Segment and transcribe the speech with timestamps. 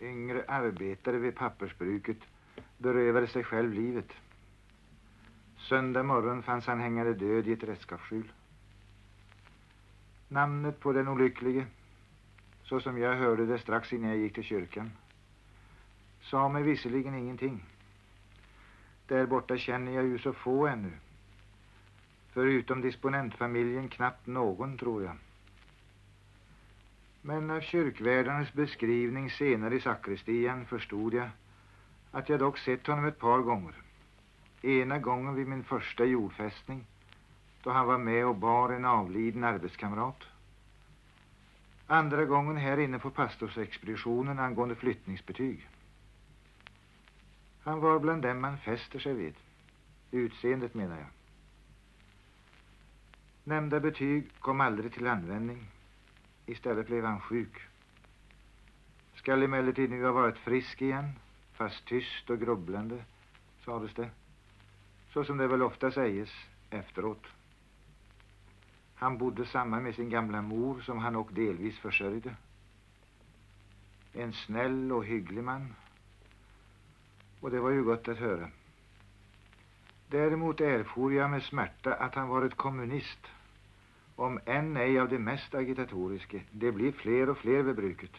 [0.00, 2.18] yngre arbetare vid pappersbruket
[2.78, 4.12] berövade sig själv livet.
[5.56, 8.32] Söndag morgon fanns han hängande död i ett redskapsskjul.
[10.28, 11.66] Namnet på den olycklige,
[12.62, 14.92] så som jag hörde det strax innan jag gick till kyrkan,
[16.20, 17.64] sa mig visserligen ingenting.
[19.06, 20.92] Där borta känner jag ju så få ännu.
[22.32, 25.16] Förutom disponentfamiljen knappt någon, tror jag.
[27.22, 31.30] Men av kyrkvärdarnas beskrivning senare i sakristian förstod jag
[32.10, 33.74] att jag dock sett honom ett par gånger.
[34.62, 36.86] Ena gången vid min första jordfästning
[37.62, 40.22] då han var med och bar en avliden arbetskamrat.
[41.86, 45.68] Andra gången här inne på pastorsexpeditionen angående flyttningsbetyg.
[47.62, 49.34] Han var bland dem man fäster sig vid.
[50.10, 51.08] Utseendet menar jag.
[53.44, 55.71] Nämnda betyg kom aldrig till användning.
[56.46, 57.60] Istället blev han sjuk.
[59.14, 61.18] Skall emellertid nu ha varit frisk igen,
[61.52, 63.04] fast tyst och grubblande,
[63.64, 64.10] sades det.
[65.12, 66.30] Så som det väl ofta sägs
[66.70, 67.26] efteråt.
[68.94, 72.36] Han bodde samman med sin gamla mor som han och delvis försörjde.
[74.12, 75.74] En snäll och hygglig man.
[77.40, 78.48] Och det var ju gott att höra.
[80.08, 83.26] Däremot erfor jag med smärta att han varit kommunist.
[84.22, 86.40] Om än ej av det mest agitatoriska.
[86.50, 88.10] Det blir fler och fler vid bruket.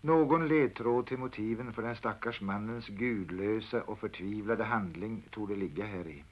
[0.00, 5.86] Någon ledtråd till motiven för den stackars mannens gudlösa och förtvivlade handling tog det ligga
[5.86, 6.24] här i.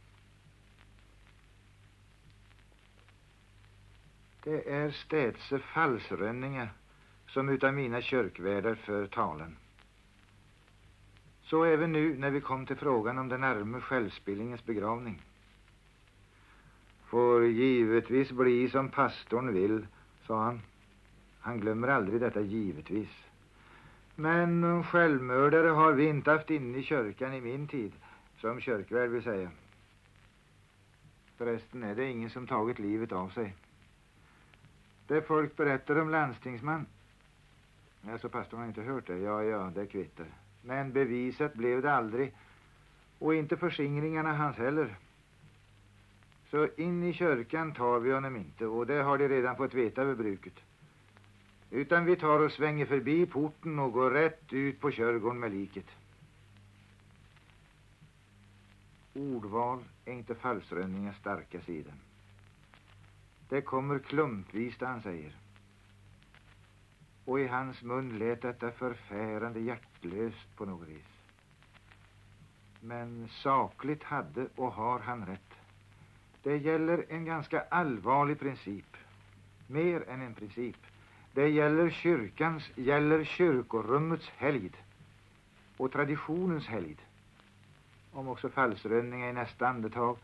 [4.44, 6.72] Det är städse falsrönningar
[7.26, 9.56] som utav mina kyrkvärdar för talan.
[11.42, 15.22] Så även nu när vi kom till frågan om den arme självspillingens begravning.
[17.10, 19.86] Får givetvis bli som pastorn vill,
[20.26, 20.60] sa han.
[21.40, 23.08] Han glömmer aldrig detta givetvis.
[24.14, 27.92] Men självmördare har vi inte haft inne i kyrkan i min tid,
[28.36, 29.50] som kyrkvärd vill säga.
[31.36, 33.54] Förresten är det ingen som tagit livet av sig.
[35.06, 36.86] Det folk berättar om landstingsman.
[38.10, 39.18] Alltså pastorn har inte hört det.
[39.18, 40.26] Ja, ja, det kvittar.
[40.62, 42.34] Men beviset blev det aldrig.
[43.18, 44.96] Och inte förskingringarna hans heller.
[46.50, 50.04] Så in i kyrkan tar vi honom inte och det har de redan fått veta
[50.04, 50.54] vid bruket.
[51.70, 55.86] Utan vi tar och svänger förbi porten och går rätt ut på körgården med liket.
[59.14, 61.90] Ordval är inte falsrönningens starka sida.
[63.48, 65.36] Det kommer klumpvis det han säger.
[67.24, 71.08] Och i hans mun lät detta förfärande hjärtlöst på något vis.
[72.80, 75.49] Men sakligt hade och har han rätt.
[76.42, 78.96] Det gäller en ganska allvarlig princip.
[79.66, 80.76] Mer än en princip.
[81.32, 84.74] Det gäller kyrkans, gäller kyrkorummets helgd
[85.76, 86.98] och traditionens helgd.
[88.12, 90.16] Om också falsrönningar i nästa andetag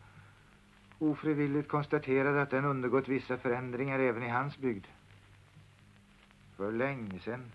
[0.99, 4.85] ofrivilligt konstaterade att den undergått vissa förändringar även i hans bygd.
[6.55, 7.51] För länge sedan.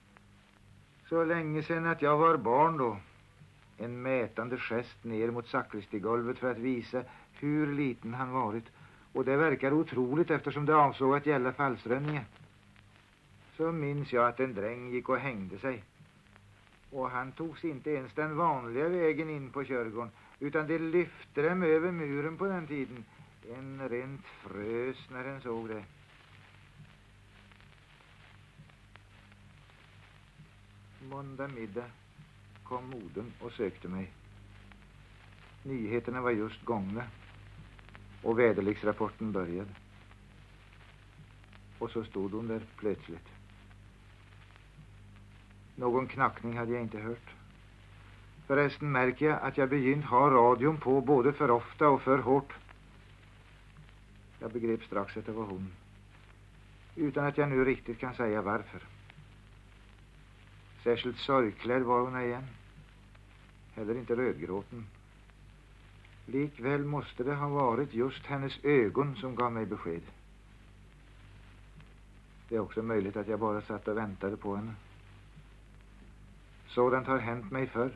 [1.08, 2.96] Så länge sedan att jag var barn då.
[3.78, 7.02] En mätande gest ner mot sakristigolvet för att visa
[7.42, 8.64] hur liten han varit.
[9.12, 12.25] Och det verkar otroligt eftersom det avsåg att gälla falsrönningar.
[13.56, 15.84] Så minns jag att en dräng gick och hängde sig.
[16.91, 20.10] Och han togs inte ens den vanliga vägen in på körgården
[20.41, 23.04] utan det lyfte dem över muren på den tiden
[23.56, 25.84] en rent frös när en såg det.
[31.10, 31.91] Måndag middag
[32.64, 34.12] kom modern och sökte mig.
[35.62, 37.04] Nyheterna var just gångna
[38.22, 39.71] och väderleksrapporten började.
[41.78, 43.28] Och så stod hon där plötsligt.
[45.77, 47.34] Någon knackning hade jag inte hört.
[48.47, 52.53] Förresten märker jag att jag begynt ha radion på både för ofta och för hårt.
[54.39, 55.72] Jag begrep strax att det var hon.
[56.97, 58.83] Utan att jag nu riktigt kan säga varför.
[60.84, 62.47] Särskilt sorgklädd var hon igen.
[63.75, 64.86] Heller inte rödgråten.
[66.27, 70.03] Likväl måste det ha varit just hennes ögon som gav mig besked.
[72.48, 74.74] Det är också möjligt att jag bara satt och väntade på henne.
[76.69, 77.92] Sådant har hänt mig förr.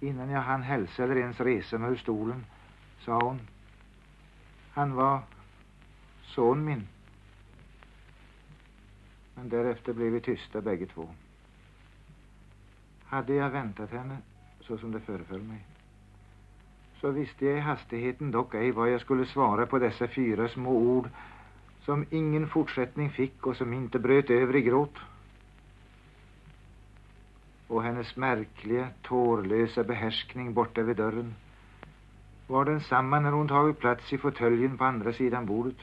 [0.00, 2.46] Innan jag hann hälsa eller ens resa mig ur stolen
[3.00, 3.40] sa hon.
[4.70, 5.22] Han var
[6.22, 6.88] son min.
[9.34, 11.08] Men därefter blev vi tysta bägge två.
[13.04, 14.18] Hade jag väntat henne
[14.66, 15.64] så som det föreföll mig
[17.00, 20.70] så visste jag i hastigheten dock ej vad jag skulle svara på dessa fyra små
[20.70, 21.08] ord
[21.84, 24.94] som ingen fortsättning fick och som inte bröt över i gråt.
[27.66, 31.34] Och hennes märkliga, tårlösa behärskning borta vid dörren
[32.46, 35.76] var densamma när hon tagit plats i fåtöljen på andra sidan bordet.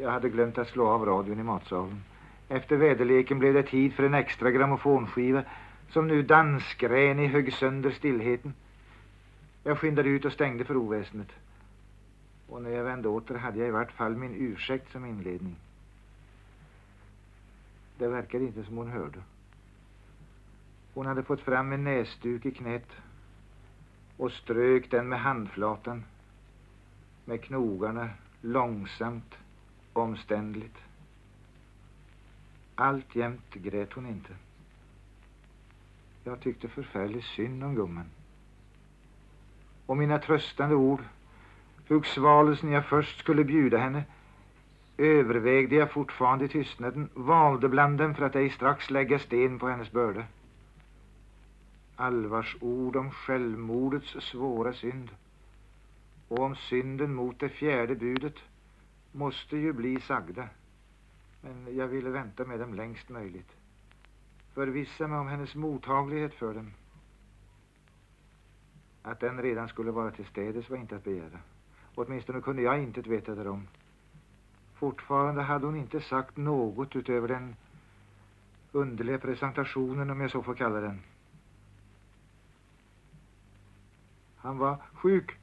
[0.00, 2.02] Jag hade glömt att slå av radion i matsalen.
[2.48, 5.44] Efter väderleken blev det tid för en extra grammofonskiva
[5.90, 8.54] som nu dansgränig högg sönder stillheten.
[9.62, 11.32] Jag skyndade ut och stängde för oväsendet.
[12.48, 15.56] Och när jag vände åter hade jag i vart fall min ursäkt som inledning.
[17.98, 19.18] Det verkade inte som hon hörde.
[20.94, 22.88] Hon hade fått fram en näsduk i knät
[24.16, 26.04] och strök den med handflatan
[27.24, 28.10] med knogarna
[28.40, 29.34] långsamt,
[29.92, 30.76] omständligt.
[32.74, 34.32] Alltjämt grät hon inte.
[36.24, 38.10] Jag tyckte förfärligt synd om gumman.
[39.86, 41.00] Och mina tröstande ord,
[41.88, 44.04] hugsvalelsen jag först skulle bjuda henne,
[44.98, 49.68] övervägde jag fortfarande i tystnaden, valde bland dem för att ej strax lägga sten på
[49.68, 50.24] hennes börda.
[51.96, 55.10] Alvars ord om självmordets svåra synd
[56.28, 58.36] och om synden mot det fjärde budet
[59.12, 60.48] måste ju bli sagda.
[61.40, 63.50] Men jag ville vänta med dem längst möjligt.
[64.54, 66.72] Förvissa mig om hennes mottaglighet för dem.
[69.02, 71.38] Att den redan skulle vara till städes var inte att begära.
[71.94, 73.68] Åtminstone kunde jag inte veta därom.
[74.74, 77.56] Fortfarande hade hon inte sagt något utöver den
[78.72, 81.00] underliga presentationen, om jag så får kalla den.
[84.36, 85.36] Han var sjuk,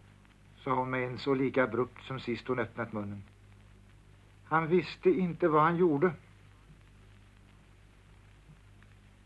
[0.64, 3.24] sa hon med en så lika abrupt som sist hon öppnat munnen.
[4.44, 6.14] Han visste inte vad han gjorde.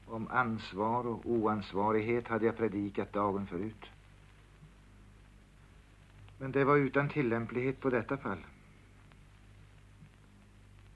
[0.08, 3.86] Om ansvar och oansvarighet hade jag predikat dagen förut.
[6.38, 8.46] Men det var utan tillämplighet på detta fall.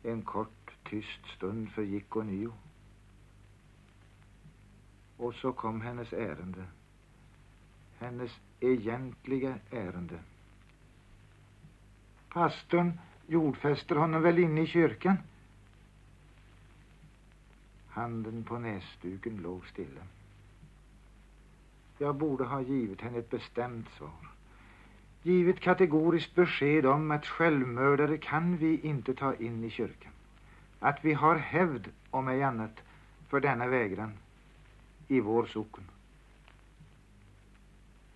[0.03, 2.53] En kort, tyst stund förgick ånyo.
[5.17, 6.65] Och så kom hennes ärende.
[8.00, 10.19] Hennes egentliga ärende.
[12.29, 15.17] Pastorn jordfäster honom väl inne i kyrkan?
[17.89, 20.01] Handen på näsduken låg stilla.
[21.97, 24.30] Jag borde ha givit henne ett bestämt svar.
[25.24, 30.12] Givit kategoriskt besked om att självmördare kan vi inte ta in i kyrkan.
[30.80, 32.80] Att vi har hävd, om ej annat,
[33.30, 34.13] för denna vägran
[35.07, 35.83] i vår socken.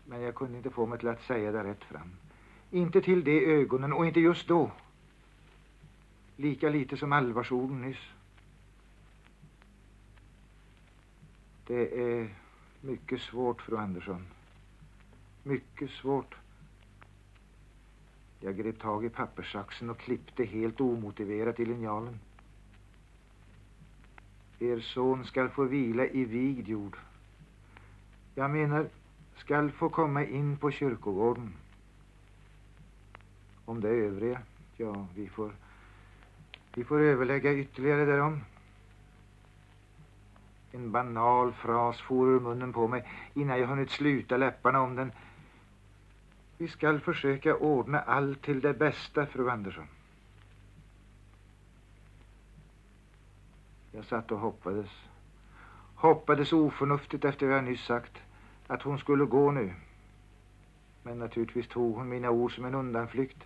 [0.06, 2.12] Men jag kunde inte få mig till att säga det rätt fram.
[2.72, 4.72] Inte till de ögonen och inte just då.
[6.38, 8.10] Lika lite som allvarsorden nyss.
[11.68, 12.30] Det är
[12.82, 14.26] mycket svårt, fru Andersson.
[15.44, 16.36] Mycket svårt.
[18.40, 22.20] Jag grep tag i papperssaxen och klippte helt omotiverat i linjalen.
[24.60, 26.98] Er son skall få vila i vigd jord.
[28.36, 28.90] Jag menar,
[29.36, 31.54] skall få komma in på kyrkogården.
[33.66, 34.42] Om det övriga,
[34.78, 35.52] ja, vi får,
[36.76, 38.42] vi får överlägga ytterligare därom.
[40.76, 43.04] En banal fras for ur munnen på mig
[43.34, 45.12] innan jag hunnit sluta läpparna om den.
[46.58, 49.88] Vi skall försöka ordna allt till det bästa, fru Andersson.
[53.92, 54.90] Jag satt och hoppades.
[55.96, 58.18] Hoppades oförnuftigt efter vad jag nyss sagt
[58.68, 59.74] att hon skulle gå nu.
[61.04, 63.44] Men naturligtvis tog hon mina ord som en undanflykt.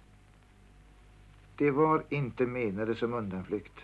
[1.56, 3.80] Det var inte menade som undanflykt.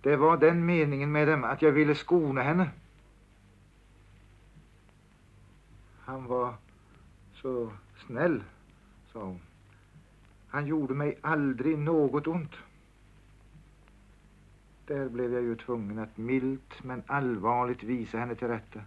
[0.00, 2.70] Det var den meningen med dem att jag ville skona henne.
[6.14, 6.54] Han var
[7.32, 7.72] så
[8.06, 8.42] snäll,
[9.12, 9.40] sa hon.
[10.48, 12.52] Han gjorde mig aldrig något ont.
[14.86, 18.80] Där blev jag ju tvungen att milt men allvarligt visa henne till rätta.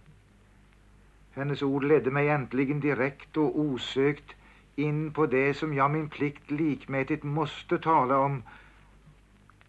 [1.30, 4.34] Hennes ord ledde mig äntligen direkt och osökt
[4.76, 8.42] in på det som jag min plikt likmätigt måste tala om,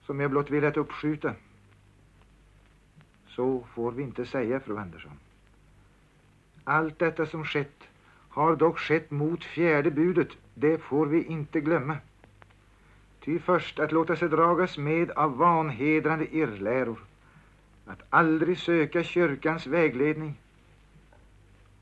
[0.05, 1.33] som jag blott velat uppskjuta.
[3.27, 5.19] Så får vi inte säga, fru Andersson.
[6.69, 7.87] Allt detta som skett
[8.29, 10.27] har dock skett mot fjärde budet.
[10.53, 11.97] Det får vi inte glömma.
[13.19, 16.99] Ty först att låta sig dragas med av vanhedrande irrläror,
[17.85, 20.37] att aldrig söka kyrkans vägledning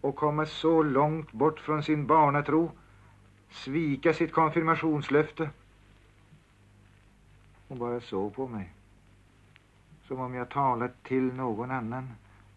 [0.01, 2.71] och komma så långt bort från sin barnatro,
[3.49, 5.49] svika sitt konfirmationslöfte.
[7.67, 8.73] Hon bara såg på mig,
[10.03, 12.09] som om jag talat till någon annan,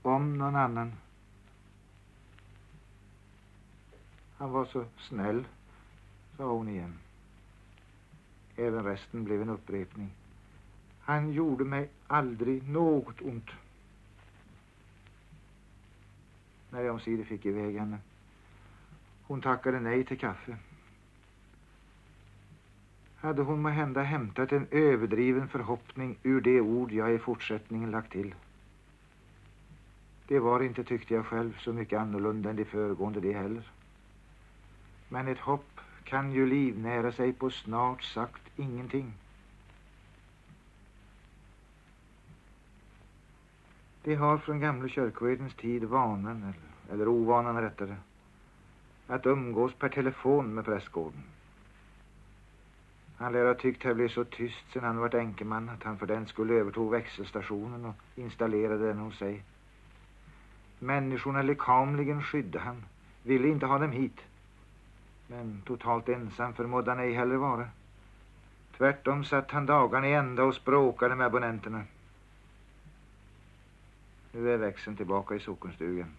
[0.03, 0.93] om någon annan.
[4.41, 5.45] Han var så snäll,
[6.37, 6.99] sa hon igen.
[8.57, 10.11] Även resten blev en upprepning.
[11.01, 13.51] Han gjorde mig aldrig något ont.
[16.71, 17.99] När jag omsider fick iväg henne.
[19.23, 20.57] Hon tackade nej till kaffe.
[23.17, 28.35] Hade hon hända hämtat en överdriven förhoppning ur de ord jag i fortsättningen lagt till.
[30.29, 33.71] Det var inte, tyckte jag själv, så mycket annorlunda än de föregående det heller.
[35.13, 39.13] Men ett hopp kan ju livnära sig på snart sagt ingenting.
[44.03, 47.97] De har från gamla kyrkoherdens tid vanan, eller, eller ovanan rättare,
[49.07, 51.23] att umgås per telefon med prästgården.
[53.17, 56.07] Han lär ha tyckt det blev så tyst sen han varit enkeman att han för
[56.07, 59.43] den skulle övertog växelstationen och installerade den hos sig.
[60.79, 62.85] Människorna lekamligen skydde han,
[63.23, 64.21] ville inte ha dem hit.
[65.31, 67.69] Men totalt ensam förmådde han ej heller vara.
[68.77, 71.83] Tvärtom satt han dagarna i ända och språkade med abonnenterna.
[74.33, 76.11] Nu är växeln tillbaka i sockenstugan.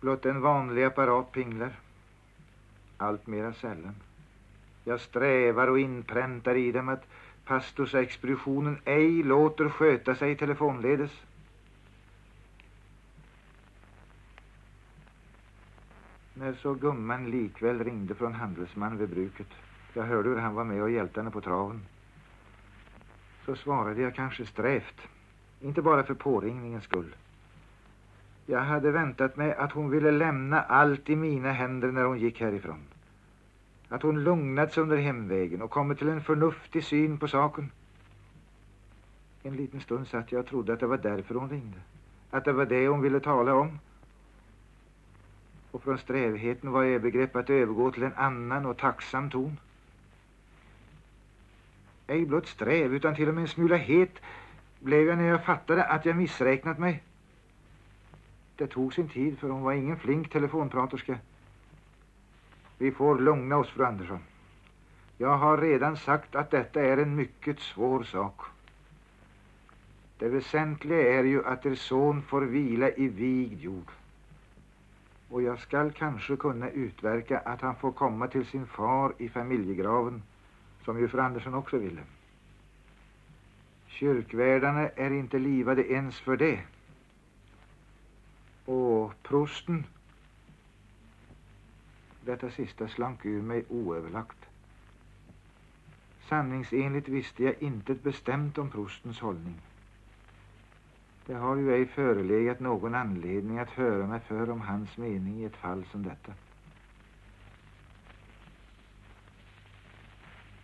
[0.00, 1.72] Blott en vanlig apparat pinglar.
[2.96, 3.94] Allt mera sällan.
[4.84, 7.06] Jag strävar och inpräntar i dem att
[7.44, 11.10] pastorsexpeditionen ej låter sköta sig telefonledes.
[16.34, 19.48] När så gumman likväl ringde från handelsman vid bruket.
[19.92, 21.80] Jag hörde hur han var med och hjälpte henne på traven.
[23.46, 25.00] Så svarade jag kanske strävt.
[25.60, 27.16] Inte bara för påringningens skull.
[28.46, 32.40] Jag hade väntat mig att hon ville lämna allt i mina händer när hon gick
[32.40, 32.80] härifrån.
[33.88, 37.70] Att hon lugnats under hemvägen och kommit till en förnuftig syn på saken.
[39.42, 41.78] En liten stund satt jag och trodde att det var därför hon ringde.
[42.30, 43.78] Att det var det hon ville tala om.
[45.74, 49.58] Och från strävheten var jag begrepp att övergå till en annan och tacksam ton.
[52.06, 54.18] Ej blott sträv utan till och med en smula het
[54.78, 57.02] blev jag när jag fattade att jag missräknat mig.
[58.56, 61.18] Det tog sin tid för hon var ingen flink telefonpraterska.
[62.78, 64.20] Vi får lugna oss, fru Andersson.
[65.18, 68.40] Jag har redan sagt att detta är en mycket svår sak.
[70.18, 73.90] Det väsentliga är ju att er son får vila i vigd jord.
[75.28, 80.22] Och jag skall kanske kunna utverka att han får komma till sin far i familjegraven,
[80.84, 82.00] som ju fru Andersson också ville.
[83.86, 86.60] Kyrkvärdarna är inte livade ens för det.
[88.64, 89.84] Och prosten
[92.24, 94.38] detta sista slank ur mig oöverlagt.
[96.28, 99.60] Sanningsenligt visste jag inte bestämt om prostens hållning.
[101.26, 105.44] Det har ju ej förelegat någon anledning att höra mig för om hans mening i
[105.44, 106.32] ett fall som detta.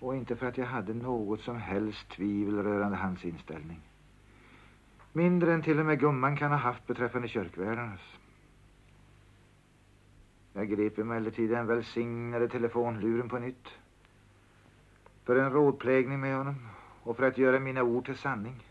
[0.00, 3.80] Och inte för att jag hade något som helst tvivel rörande hans inställning.
[5.12, 8.00] Mindre än till och med gumman kan ha haft beträffande kyrkvärdarnas.
[10.52, 13.68] Jag grep emellertid den välsignade telefonluren på nytt.
[15.24, 16.68] För en rådplägning med honom
[17.02, 18.69] och för att göra mina ord till sanning.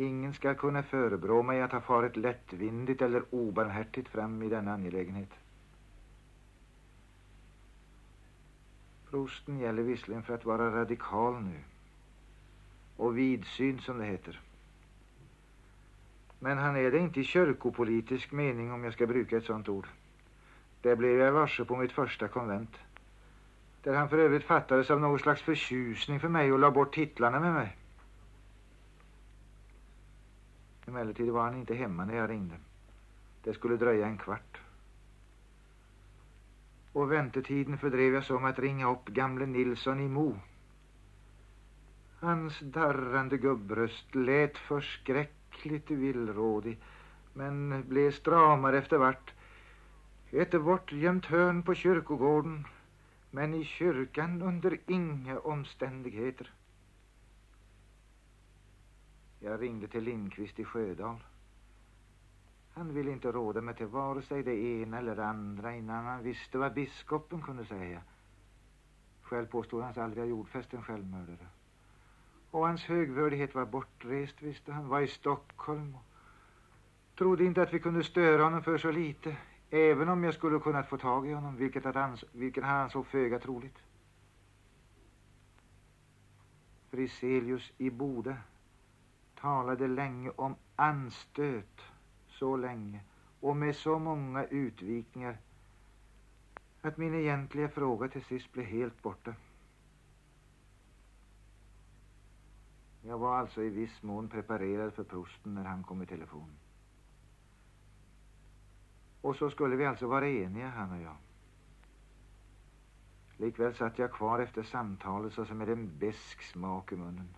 [0.00, 5.28] Ingen ska kunna förebrå mig att ha farit lättvindigt eller obarmhärtigt fram i denna angelägenhet.
[9.10, 11.60] Prosten gäller visserligen för att vara radikal nu
[12.96, 14.40] och vidsynt som det heter.
[16.38, 19.86] Men han är det inte i kyrkopolitisk mening om jag ska bruka ett sånt ord.
[20.82, 22.76] Det blev jag varse på mitt första konvent.
[23.82, 27.40] Där han för övrigt fattades av någon slags förtjusning för mig och la bort titlarna
[27.40, 27.76] med mig.
[30.90, 32.54] Emellertid var han inte hemma när jag ringde.
[33.42, 34.60] Det skulle dröja en kvart.
[36.92, 40.36] Och väntetiden fördrev jag så med att ringa upp gamle Nilsson i Mo.
[42.20, 46.78] Hans darrande gubbröst lät förskräckligt villrådig
[47.34, 49.32] men blev stramare efter vart
[50.30, 52.66] ett bortgömt hörn på kyrkogården
[53.30, 56.50] men i kyrkan under inga omständigheter.
[59.42, 61.16] Jag ringde till Lindqvist i Sjödal.
[62.74, 66.22] Han ville inte råda mig till vare sig det ena eller det andra innan han
[66.22, 68.02] visste vad biskopen kunde säga.
[69.22, 71.46] Själv påstod han sig aldrig ha jordfäst en självmördare.
[72.50, 75.94] Och hans högvördighet var bortrest, visste han, var i Stockholm.
[75.94, 79.36] Och trodde inte att vi kunde störa honom för så lite.
[79.70, 83.06] Även om jag skulle kunnat få tag i honom, vilket, att ans vilket han ansåg
[83.06, 83.78] föga troligt.
[86.90, 88.36] Friselius i Bode
[89.40, 91.80] talade länge om anstöt,
[92.28, 93.00] så länge
[93.40, 95.38] och med så många utvikningar
[96.82, 99.34] att min egentliga fråga till sist blev helt borta.
[103.02, 106.50] Jag var alltså i viss mån preparerad för prosten när han kom i telefon.
[109.20, 111.16] Och så skulle vi alltså vara eniga, han och jag.
[113.36, 117.34] Likväl satt jag kvar efter samtalet såsom med en besk smak i munnen.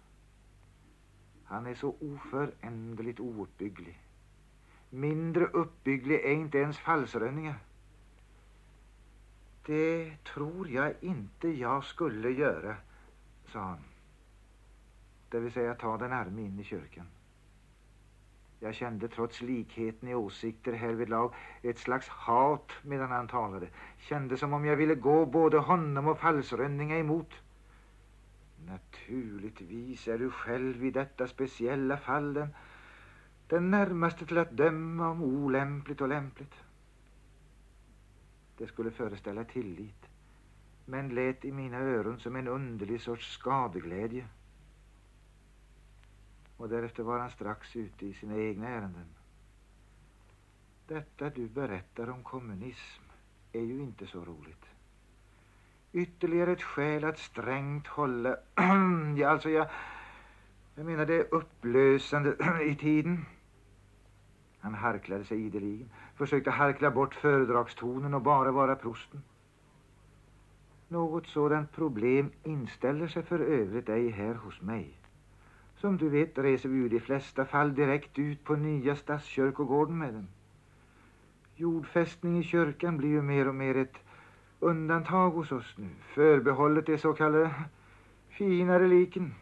[1.52, 3.98] Han är så oföränderligt ouppbygglig.
[4.90, 7.58] Mindre uppbygglig är inte ens falsrönningar.
[9.66, 12.76] Det tror jag inte jag skulle göra,
[13.46, 13.84] sa han.
[15.28, 17.06] Det vill säga ta den arme in i kyrkan.
[18.60, 23.68] Jag kände trots likheten i åsikter härvidlag ett slags hat medan han talade.
[23.98, 27.41] Kände som om jag ville gå både honom och falsrönningar emot.
[28.66, 32.48] Naturligtvis är du själv i detta speciella fall den,
[33.46, 36.54] den närmaste till att döma om olämpligt och lämpligt.
[38.56, 40.06] Det skulle föreställa tillit,
[40.86, 44.26] men lät i mina öron som en underlig sorts skadeglädje
[46.56, 49.06] och därefter var han strax ute i sina egna ärenden.
[50.86, 53.02] Detta du berättar om kommunism
[53.52, 54.71] är ju inte så roligt.
[55.92, 58.36] Ytterligare ett skäl att strängt hålla...
[59.16, 59.66] ja, alltså jag...
[60.74, 63.24] Jag menar det upplösande i tiden.
[64.60, 69.22] Han harklade sig ideligen, försökte harkla bort föredragstonen och bara vara prosten.
[70.88, 74.98] Något sådant problem inställer sig för övrigt ej här hos mig.
[75.76, 79.98] Som du vet reser vi ju i de flesta fall direkt ut på nya stadskyrkogården
[79.98, 80.28] med den.
[81.56, 83.98] Jordfästning i kyrkan blir ju mer och mer ett
[84.62, 85.88] undantag hos oss nu.
[86.14, 87.54] Förbehållet de så kallade
[88.28, 89.34] fina reliken.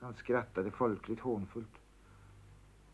[0.00, 1.78] Han skrattade folkligt hånfullt.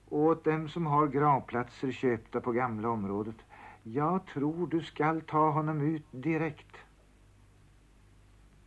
[0.08, 3.36] Åt dem som har gravplatser köpta på gamla området.
[3.82, 6.76] Jag tror du skall ta honom ut direkt.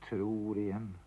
[0.10, 0.98] Tror igen.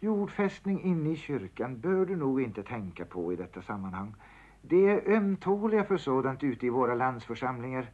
[0.00, 4.14] Jordfästning inne i kyrkan bör du nog inte tänka på i detta sammanhang.
[4.62, 7.90] Det är ömtåliga för sådant ute i våra landsförsamlingar.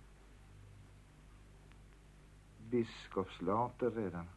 [2.74, 4.28] Biskopslater redan.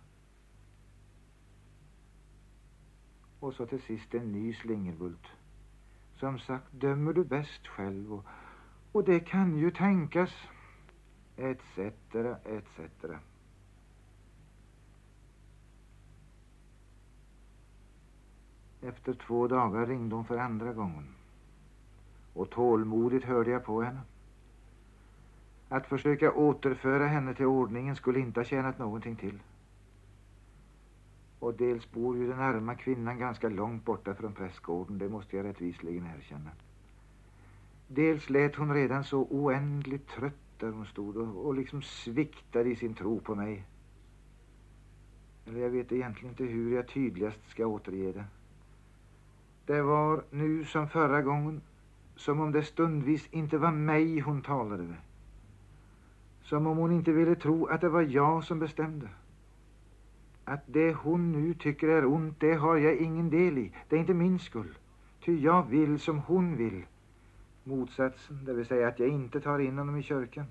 [3.39, 5.27] Och så till sist en ny slingerbult.
[6.19, 8.25] Som sagt, dömer du bäst själv och,
[8.91, 10.29] och det kan ju tänkas,
[11.37, 11.77] etc,
[12.45, 12.79] etc.
[18.81, 21.15] Efter två dagar ringde hon för andra gången.
[22.33, 24.01] Och tålmodigt hörde jag på henne.
[25.69, 29.39] Att försöka återföra henne till ordningen skulle inte ha tjänat någonting till.
[31.39, 35.45] Och dels bor ju den arma kvinnan ganska långt borta från prästgården, det måste jag
[35.45, 36.51] rättvisligen erkänna.
[37.87, 42.75] Dels lät hon redan så oändligt trött där hon stod och, och liksom sviktade i
[42.75, 43.63] sin tro på mig.
[45.45, 48.25] Eller jag vet egentligen inte hur jag tydligast ska återge det.
[49.65, 51.61] Det var nu som förra gången
[52.15, 54.97] som om det stundvis inte var mig hon talade med.
[56.47, 59.09] Som om hon inte ville tro att det var jag som bestämde.
[60.45, 63.71] Att det hon nu tycker är ont, det har jag ingen del i.
[63.89, 64.77] Det är inte min skull.
[65.25, 66.85] Ty jag vill som hon vill.
[67.63, 70.45] Motsatsen, det vill säga att jag inte tar in honom i kyrkan.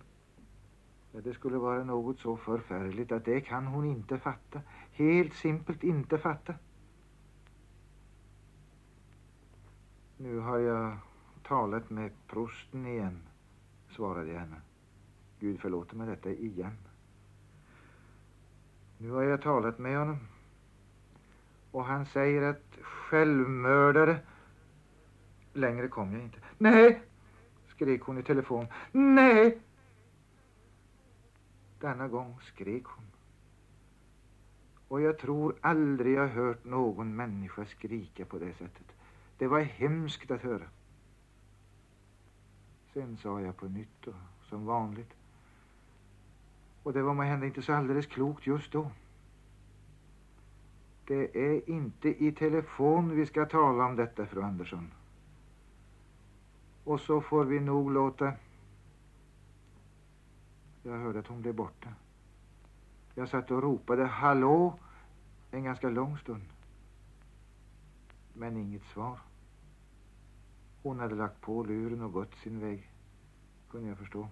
[1.13, 4.61] Ja, det skulle vara något så förfärligt att det kan hon inte fatta.
[4.93, 6.55] Helt simpelt inte fatta.
[10.17, 10.97] Nu har jag
[11.43, 13.19] talat med prosten igen,
[13.89, 14.66] svarade jag henne.
[15.47, 16.77] Gud förlåter mig detta igen.
[18.99, 20.19] Nu har jag talat med honom.
[21.71, 24.19] Och han säger att självmördare...
[25.53, 26.39] Längre kom jag inte.
[26.59, 27.03] Nej!
[27.69, 28.67] skrek hon i telefon.
[28.93, 29.59] Nej!
[31.81, 33.05] Denna gång skrek hon.
[34.89, 38.87] Och jag tror aldrig jag hört någon människa skrika på det sättet.
[39.39, 40.69] Det var hemskt att höra.
[42.93, 44.15] Sen sa jag på nytt och
[44.49, 45.16] som vanligt.
[46.87, 48.91] Och det var måhända inte så alldeles klokt just då.
[51.05, 54.93] Det är inte i telefon vi ska tala om detta, fru Andersson.
[56.85, 58.33] Och så får vi nog låta...
[60.83, 61.89] Jag hörde att hon blev borta.
[63.15, 64.79] Jag satt och ropade hallå
[65.51, 66.45] en ganska lång stund.
[68.33, 69.19] Men inget svar.
[70.83, 72.91] Hon hade lagt på luren och gått sin väg,
[73.71, 74.29] kunde jag förstå.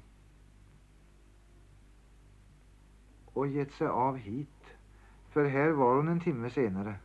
[3.35, 4.77] Och gett sig av hit,
[5.31, 6.97] för här var hon en timme senare.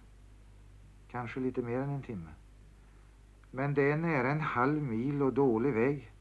[1.12, 2.30] Kanske lite mer än en timme.
[3.52, 6.12] Men det är nära en halv mil och dålig väg.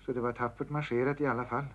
[0.00, 1.66] Så det var tappert marscherat i alla fall.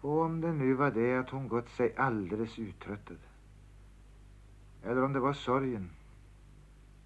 [0.00, 3.18] Och om det nu var det att hon gått sig alldeles uttröttad.
[4.82, 5.90] eller om det var sorgen.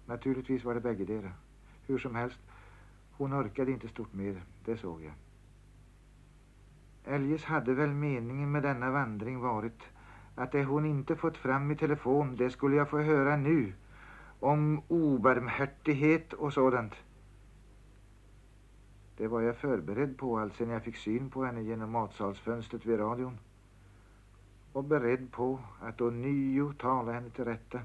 [0.05, 1.31] Naturligtvis var det bäggedera.
[1.87, 2.39] Hur som helst,
[3.11, 5.13] hon orkade inte stort mer, det såg jag.
[7.05, 9.81] Eljest hade väl meningen med denna vandring varit
[10.35, 13.73] att det hon inte fått fram i telefon, det skulle jag få höra nu.
[14.39, 16.93] Om obarmhärtighet och sådant.
[19.17, 22.99] Det var jag förberedd på alltså när jag fick syn på henne genom matsalsfönstret vid
[22.99, 23.37] radion.
[24.73, 27.79] Och beredd på att ånyo tala henne till rätta.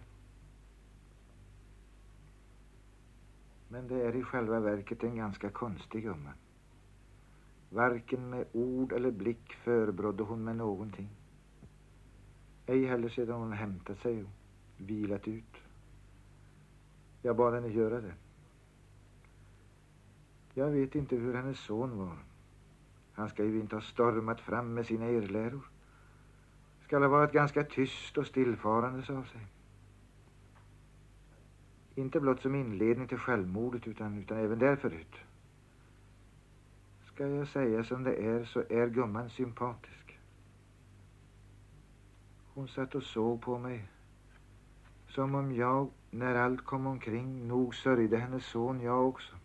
[3.68, 6.30] Men det är i själva verket en ganska konstig gumma.
[7.76, 11.08] Varken med ord eller blick förebrådde hon med någonting.
[12.66, 14.30] Ej heller sedan hon hämtat sig och
[14.76, 15.56] vilat ut.
[17.22, 18.14] Jag bad henne göra det.
[20.54, 22.18] Jag vet inte hur hennes son var.
[23.12, 25.70] Han ska ju inte ha stormat fram med sina erläror.
[26.84, 29.46] Skall ha varit ganska tyst och stillfarandes av sig.
[31.94, 35.16] Inte blott som inledning till självmordet utan, utan även därförut.
[37.16, 40.18] Ska jag säga som det är så är gumman sympatisk.
[42.54, 43.88] Hon satt och såg på mig
[45.08, 49.36] som om jag, när allt kom omkring, nog sörjde hennes son jag också.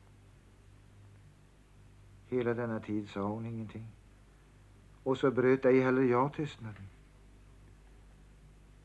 [2.28, 3.88] Hela denna tid sa hon ingenting.
[5.04, 6.88] Och så bröt ej heller jag tystnaden.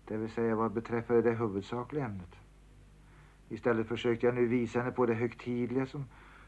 [0.04, 2.36] Det vill säga vad beträffade det huvudsakliga ämnet.
[3.48, 6.04] Istället försökte jag nu visa henne på det högtidliga som,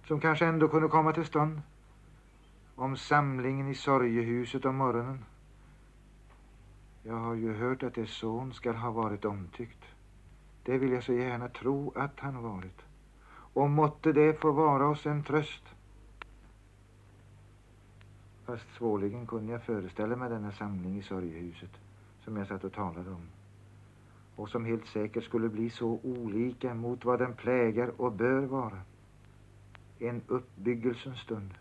[0.07, 1.61] som kanske ändå kunde komma till stånd.
[2.81, 5.25] Om samlingen i sorgehuset om morgonen.
[7.03, 9.85] Jag har ju hört att er son skall ha varit omtyckt.
[10.63, 12.83] Det vill jag så gärna tro att han varit.
[13.31, 15.63] Och måtte det få vara oss en tröst.
[18.45, 21.73] Fast svårligen kunde jag föreställa mig denna samling i sorgehuset
[22.25, 23.29] som jag satt och talade om
[24.37, 28.81] och som helt säkert skulle bli så olika mot vad den plägar och bör vara.
[29.99, 31.55] En uppbyggelsens stund.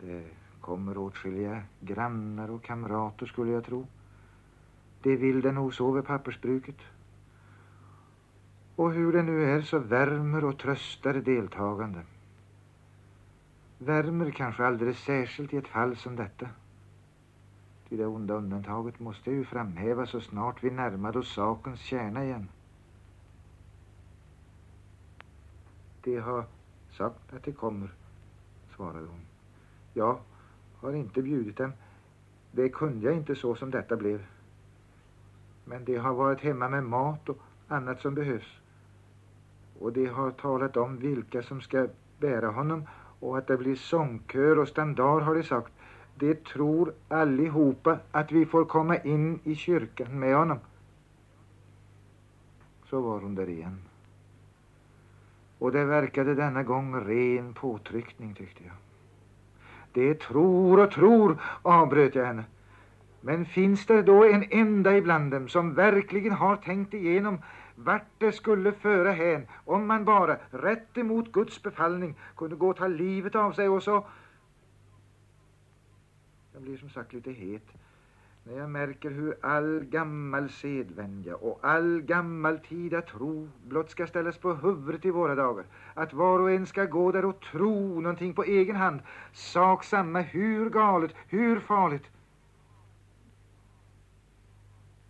[0.00, 0.24] Det
[0.60, 3.86] kommer åtskilliga grannar och kamrater skulle jag tro.
[5.02, 6.76] Det vill det nog så vid pappersbruket.
[8.76, 12.02] Och hur det nu är så värmer och tröstar deltagande.
[13.78, 16.48] Värmer kanske alldeles särskilt i ett fall som detta.
[17.88, 22.48] Ty det onda undantaget måste ju framhäva så snart vi närmade oss sakens kärna igen.
[26.02, 26.44] De har
[26.90, 27.90] sagt att de kommer,
[28.76, 29.27] svarade hon.
[29.98, 30.18] Jag
[30.76, 31.72] har inte bjudit dem.
[32.52, 34.26] Det kunde jag inte så som detta blev.
[35.64, 38.60] Men de har varit hemma med mat och annat som behövs.
[39.78, 42.86] Och de har talat om vilka som ska bära honom
[43.20, 45.72] och att det blir sångkör och standard har de sagt.
[46.14, 50.58] De tror allihopa att vi får komma in i kyrkan med honom.
[52.84, 53.82] Så var hon där igen.
[55.58, 58.87] Och det verkade denna gång ren påtryckning tyckte jag.
[59.92, 62.44] Det tror och tror, avbröt jag henne.
[63.20, 67.38] Men finns det då en enda ibland dem som verkligen har tänkt igenom
[67.74, 72.76] vart det skulle föra hän om man bara, rätt emot Guds befallning, kunde gå och
[72.76, 74.06] ta livet av sig och så...
[76.52, 77.68] Jag blir som sagt lite het
[78.48, 84.54] när jag märker hur all gammal sedvänja och all gammaltida tro blott ska ställas på
[84.54, 85.64] huvudet i våra dagar.
[85.94, 89.00] Att var och en ska gå där och tro någonting på egen hand.
[89.32, 92.04] Sak samma hur galet, hur farligt.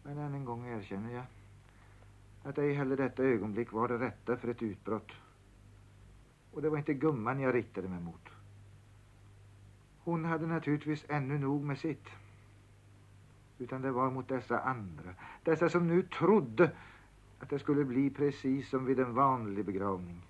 [0.03, 1.25] Men än en gång erkänner jag
[2.43, 5.13] att ej heller detta ögonblick var det rätta för ett utbrott.
[6.53, 8.29] Och det var inte gumman jag riktade mig mot.
[9.99, 12.09] Hon hade naturligtvis ännu nog med sitt.
[13.59, 16.71] Utan det var mot dessa andra, dessa som nu trodde
[17.39, 20.23] att det skulle bli precis som vid en vanlig begravning.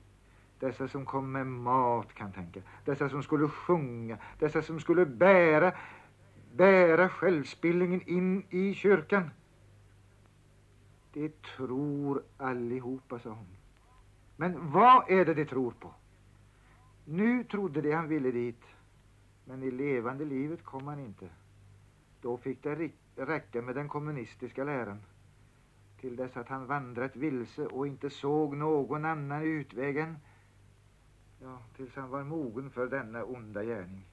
[0.59, 5.73] Dessa som kom med mat kan tänka, dessa som skulle sjunga, dessa som skulle bära,
[6.53, 9.31] bära självspillningen in i kyrkan.
[11.13, 13.57] De tror allihopa, sa hon.
[14.37, 15.95] Men vad är det de tror på?
[17.05, 18.63] Nu trodde de han ville dit,
[19.45, 21.29] men i levande livet kom han inte.
[22.23, 22.75] Då fick det
[23.19, 25.03] räcka med den kommunistiska läran
[26.01, 30.17] till dess att han vandrat vilse och inte såg någon annan utväg än
[31.43, 34.05] ja, tills han var mogen för denna onda gärning.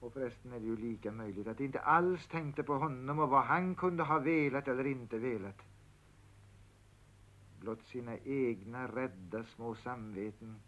[0.00, 3.28] Och förresten är det ju lika möjligt att de inte alls tänkte på honom och
[3.28, 5.62] vad han kunde ha velat eller inte velat.
[7.60, 10.60] Blott sina egna rädda små samveten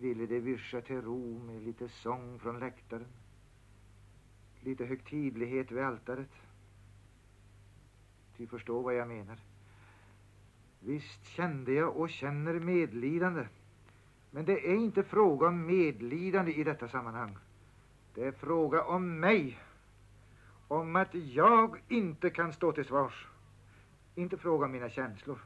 [0.00, 3.06] ville de vyrsa till ro med lite sång från läktaren.
[4.64, 6.30] Lite högtidlighet vid altaret.
[8.36, 9.38] Ty förstå vad jag menar.
[10.80, 13.46] Visst kände jag och känner medlidande.
[14.30, 17.36] Men det är inte fråga om medlidande i detta sammanhang.
[18.14, 19.58] Det är fråga om mig.
[20.68, 23.28] Om att jag inte kan stå till svars.
[24.14, 25.38] Inte fråga om mina känslor.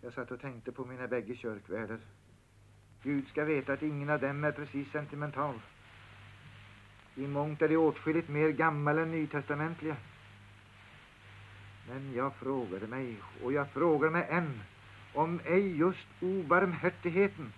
[0.00, 2.00] Jag satt och tänkte på mina bägge kyrkvärdar.
[3.02, 5.60] Gud ska veta att ingen av dem är precis sentimental.
[7.16, 9.96] I mångt är de åtskilligt mer gammal än nytestamentliga.
[11.88, 14.60] Men jag frågade mig, och jag frågar mig än,
[15.12, 17.52] om ej just obarmhärtigheten,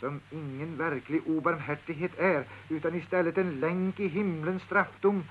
[0.00, 5.24] som ingen verklig obarmhärtighet är, utan istället en länk i himlens straffdom.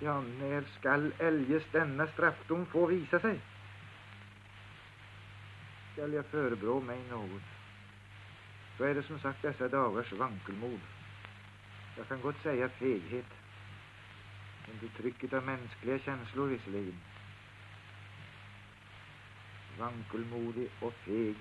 [0.00, 3.40] Ja, när skall eljest denna straffdom få visa sig?
[5.92, 7.42] Skall jag förebrå mig något,
[8.78, 10.80] så är det som sagt dessa dagars vankelmod.
[11.96, 13.26] Jag kan gott säga feghet,
[14.72, 17.00] under trycket av mänskliga känslor visserligen
[19.78, 21.36] vankelmodig och feg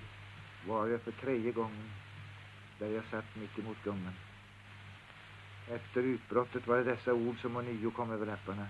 [0.67, 1.89] var jag för tredje gången
[2.79, 4.13] där jag satt mitt emot gummen.
[5.69, 8.67] Efter utbrottet var det dessa ord som ånyo kom över läpparna.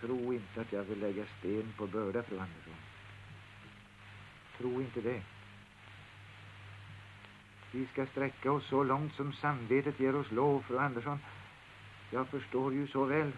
[0.00, 2.74] Tro inte att jag vill lägga sten på börda, fru Andersson.
[4.58, 5.22] Tro inte det.
[7.70, 11.18] Vi ska sträcka oss så långt som samvetet ger oss lov, fru Andersson.
[12.10, 13.32] Jag förstår ju så väl.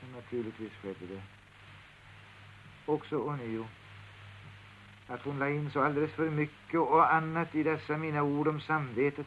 [0.00, 1.22] Men naturligtvis skedde det
[2.86, 3.66] också ånyo
[5.06, 8.60] att hon la in så alldeles för mycket och annat i dessa mina ord om
[8.60, 9.26] samvetet.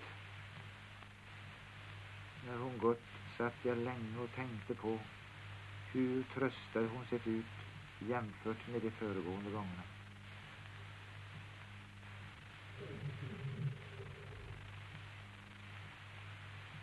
[2.48, 3.04] När hon gått
[3.38, 5.00] satt jag länge och tänkte på
[5.92, 7.46] hur tröstad hon sett ut
[8.00, 9.84] jämfört med de föregående gångerna.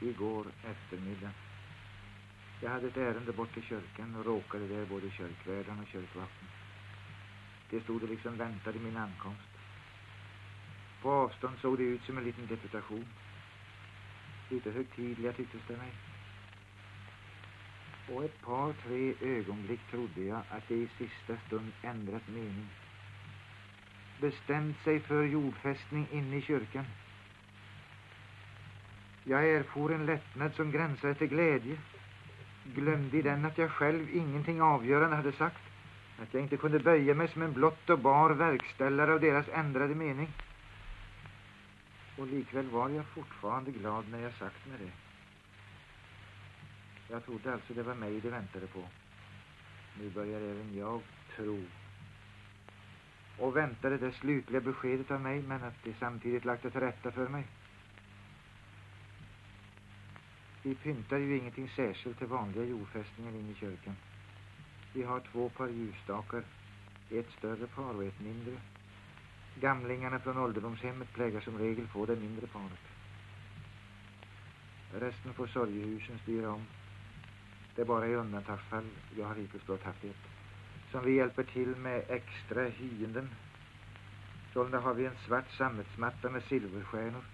[0.00, 1.30] Igår eftermiddag.
[2.61, 6.48] Jag hade ett ärende bort till kyrkan och råkade där både kyrkvärden och kyrkvakten.
[7.70, 9.48] Det stod och liksom väntade min ankomst.
[11.02, 13.06] På avstånd såg det ut som en liten deputation.
[14.50, 15.92] Lite högtidliga tycktes det mig.
[18.09, 22.68] Och ett par, tre ögonblick trodde jag att det i sista stund ändrat mening.
[24.20, 26.85] Bestämt sig för jordfästning inne i kyrkan.
[29.28, 31.76] Jag erfor en lättnad som gränsade till glädje.
[32.64, 35.62] Glömde i den att jag själv ingenting avgörande hade sagt.
[36.22, 39.94] Att jag inte kunde böja mig som en blott och bar verkställare av deras ändrade
[39.94, 40.28] mening.
[42.18, 44.92] Och likväl var jag fortfarande glad när jag sagt mig det.
[47.12, 48.82] Jag trodde alltså det var mig de väntade på.
[50.00, 51.00] Nu börjar även jag
[51.36, 51.64] tro.
[53.38, 57.10] Och väntade det slutliga beskedet av mig, men att de samtidigt lagt det till rätta
[57.10, 57.44] för mig.
[60.66, 63.96] Vi pyntar ju ingenting särskilt till vanliga jordfästningar in i kyrkan.
[64.92, 66.42] Vi har två par ljusstakar,
[67.11, 68.52] ett större par och ett mindre.
[69.61, 72.85] Gamlingarna från ålderdomshemmet plägar som regel på det mindre paret.
[74.94, 76.62] Resten får sorgehusen styra om.
[77.74, 80.29] Det är bara i undantagsfall, jag har hittills blott haft ett,
[80.90, 83.31] som vi hjälper till med extra hyenden.
[84.52, 87.24] Sålunda har vi en svart sammetsmatta med silverstjärnor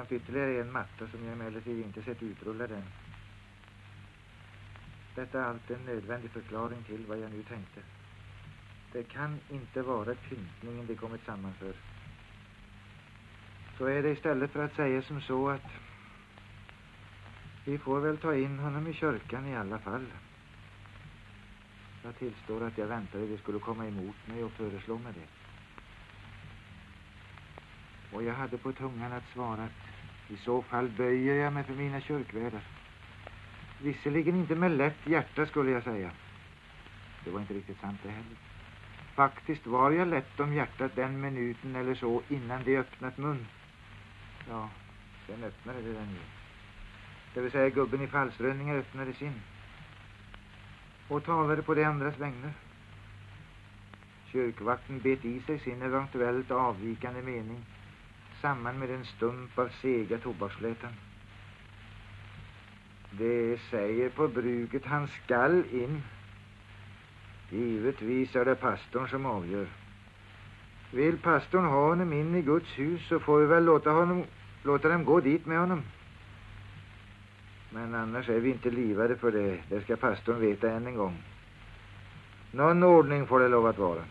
[0.00, 2.84] samt ytterligare en matta som jag emellertid inte sett utrullad än.
[5.14, 7.80] Detta är allt en nödvändig förklaring till vad jag nu tänkte.
[8.92, 11.72] Det kan inte vara pyntningen de kommit samman för.
[13.78, 15.70] Så är det istället för att säga som så att
[17.64, 20.06] vi får väl ta in honom i kyrkan i alla fall.
[22.02, 25.28] Jag tillstår att jag väntade de skulle komma emot mig och föreslå mig det.
[28.16, 29.89] Och jag hade på tungan att svara att
[30.30, 32.62] i så fall böjer jag mig för mina kyrkvärdar.
[33.82, 36.10] Visserligen inte med lätt hjärta skulle jag säga.
[37.24, 38.36] Det var inte riktigt sant det heller.
[39.14, 43.46] Faktiskt var jag lätt om hjärtat den minuten eller så innan de öppnat mun.
[44.48, 44.68] Ja,
[45.26, 46.20] sen öppnade det den ju.
[47.34, 49.40] Det vill säga gubben i falsrönningar öppnade sin.
[51.08, 52.52] Och talade på de andras vägnar.
[54.26, 57.64] Kyrkvakten bet i sig sin eventuellt avvikande mening
[58.40, 60.92] samman med en stump av sega tobaksflätan.
[63.10, 66.02] Det säger på bruket han skall in.
[67.50, 69.66] Givetvis är det pastorn som avgör.
[70.90, 74.24] Vill pastorn ha honom in i Guds hus så får vi väl låta, honom,
[74.62, 75.82] låta dem gå dit med honom.
[77.70, 79.58] Men annars är vi inte livade för det.
[79.68, 81.22] Det ska pastorn veta än en gång.
[82.50, 84.04] Någon ordning får det lov att vara.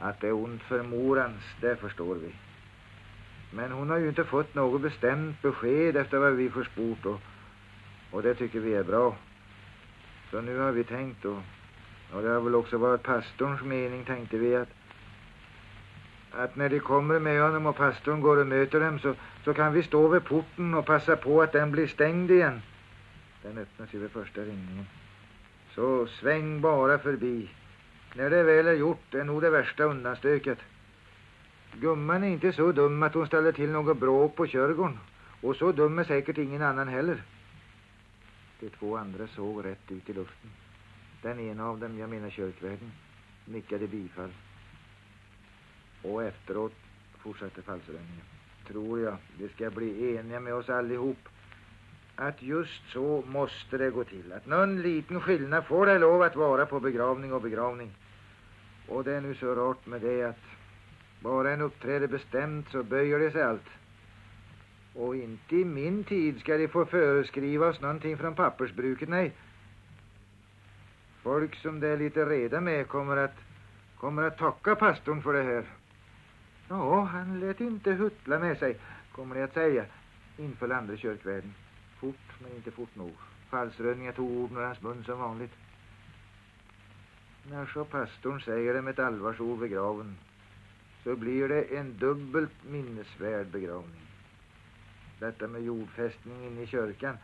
[0.00, 2.34] Att det är ont för morans, det förstår vi.
[3.50, 7.20] Men hon har ju inte fått något bestämt besked efter vad vi försport och,
[8.10, 9.16] Och det tycker vi är bra.
[10.30, 11.42] Så nu har vi tänkt och,
[12.12, 14.68] och det har väl också varit pastorns mening tänkte vi att
[16.36, 19.72] att när de kommer med honom och pastorn går och möter dem så, så kan
[19.72, 22.62] vi stå vid porten och passa på att den blir stängd igen.
[23.42, 24.86] Den öppnas ju vid första ringningen.
[25.74, 27.48] Så sväng bara förbi.
[28.16, 30.58] När det väl är gjort är nog det värsta undanstöket.
[31.72, 34.98] Gumman är inte så dum att hon ställer till något bråk på körgården.
[35.40, 37.22] Och så dum är säkert ingen annan heller.
[38.60, 40.50] De två andra såg rätt ut i luften.
[41.22, 42.92] Den ena av dem, jag menar kyrkvärden,
[43.44, 44.30] nickade bifall.
[46.02, 46.74] Och efteråt
[47.18, 48.24] fortsatte falsröjningen.
[48.66, 51.28] Tror jag vi ska bli eniga med oss allihop
[52.16, 54.32] att just så måste det gå till.
[54.32, 57.90] Att någon liten skillnad får det lov att vara på begravning och begravning.
[58.88, 60.40] Och det är nu så rart med det att
[61.20, 63.68] bara en uppträder bestämt så böjer det sig allt.
[64.94, 69.32] Och inte i min tid ska de få föreskriva oss någonting från pappersbruket, nej.
[71.22, 73.36] Folk som det är lite reda med kommer att,
[73.98, 75.64] kommer att tacka pastorn för det här.
[76.68, 78.76] Ja, han lät inte huttla med sig,
[79.12, 79.84] kommer det att säga,
[80.36, 81.54] inför andra kyrkvärden.
[82.00, 83.12] Fort, men inte fort nog.
[83.50, 85.52] Falsrönningar tog orden ur hans mun som vanligt.
[87.50, 90.16] När så pastorn säger det med ett allvarsord vid graven
[91.04, 94.06] så blir det en dubbelt minnesvärd begravning.
[95.18, 97.18] Detta med jordfästning inne i kyrkan,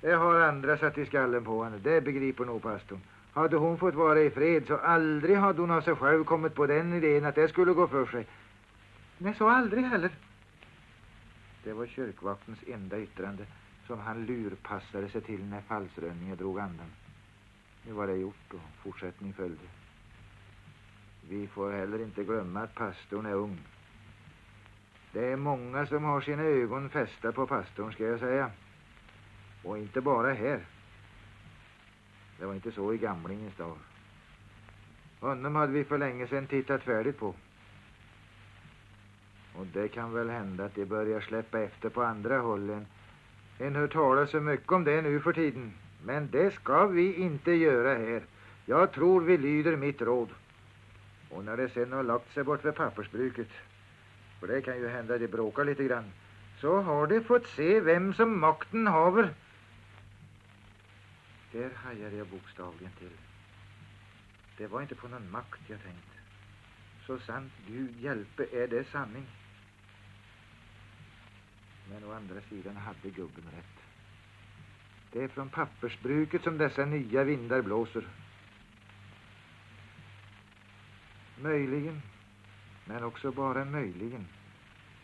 [0.00, 1.78] det har andra satt i skallen på henne.
[1.78, 3.00] Det begriper nog pastorn.
[3.32, 6.66] Hade hon fått vara i fred så aldrig hade hon av sig själv kommit på
[6.66, 8.26] den idén att det skulle gå för sig.
[9.18, 10.10] Nej, så aldrig heller.
[11.64, 13.46] Det var kyrkvaktens enda yttrande
[13.86, 16.86] som han lurpassade sig till när falsrönningen drog andan.
[17.88, 19.64] Nu var det gjort och fortsättning följde.
[21.28, 23.58] Vi får heller inte glömma att pastorn är ung.
[25.12, 28.50] Det är många som har sina ögon fästa på pastorn, ska jag säga.
[29.64, 30.66] Och inte bara här.
[32.38, 33.76] Det var inte så i gamlingens dag.
[35.20, 37.34] Honom hade vi för länge sedan tittat färdigt på.
[39.54, 42.84] Och det kan väl hända att det börjar släppa efter på andra håll.
[43.58, 45.72] En hör talas så mycket om det nu för tiden.
[46.02, 48.22] Men det ska vi inte göra här.
[48.66, 50.28] Jag tror vi lyder mitt råd.
[51.30, 53.48] Och när det sen har lagt sig bort vid pappersbruket,
[54.40, 56.12] för det kan ju hända de det bråkar lite grann,
[56.60, 59.34] så har de fått se vem som makten haver.
[61.52, 63.16] Där hajade jag bokstavligen till.
[64.56, 66.18] Det var inte på någon makt jag tänkte.
[67.06, 69.26] Så sant Gud hjälpe är det sanning.
[71.90, 73.77] Men å andra sidan hade gubben rätt.
[75.12, 78.04] Det är från pappersbruket som dessa nya vindar blåser.
[81.42, 82.02] Möjligen,
[82.84, 84.26] men också bara möjligen,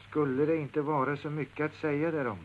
[0.08, 2.38] skulle det inte vara så mycket att säga därom.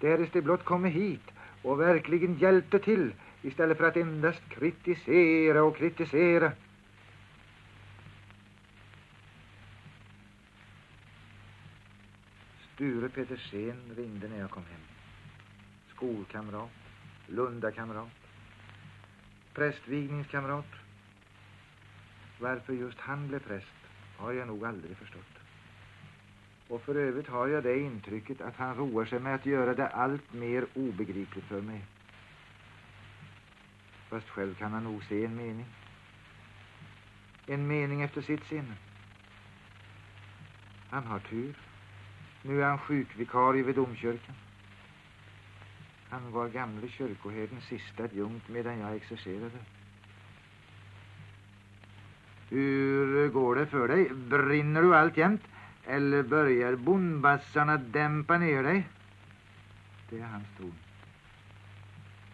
[0.00, 1.30] Därest de blott kommer hit
[1.62, 6.52] och verkligen hjälpte till istället för att endast kritisera och kritisera.
[12.74, 14.80] Sture Petersen ringde när jag kom hem.
[15.94, 16.87] Skolkamrat,
[17.28, 18.08] Lundakamrat,
[19.54, 20.66] prästvigningskamrat.
[22.38, 23.76] Varför just han blev präst
[24.16, 25.38] har jag nog aldrig förstått.
[26.68, 29.88] Och för övrigt har jag det intrycket att han roar sig med att göra det
[29.88, 31.84] allt mer obegripligt för mig.
[34.08, 35.66] Fast själv kan han nog se en mening.
[37.46, 38.74] En mening efter sitt sinne.
[40.90, 41.56] Han har tur.
[42.42, 44.34] Nu är han sjukvikarie vid domkyrkan.
[46.10, 49.58] Han var gamle kyrkoherdens sista adjunkt medan jag exercerade.
[52.50, 54.10] Hur går det för dig?
[54.10, 55.42] Brinner du alltjämt?
[55.86, 58.88] Eller börjar bondbassarna dämpa ner dig?
[60.10, 60.74] Det är hans ton.